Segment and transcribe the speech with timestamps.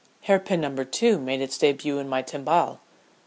[0.21, 2.79] Hair pin number two made its début in my timbale.